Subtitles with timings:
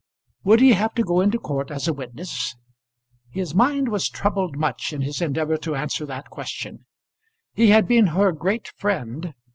[0.45, 2.55] Would he have to go into court as a witness?
[3.29, 6.87] His mind was troubled much in his endeavour to answer that question.
[7.53, 9.35] He had been her great friend.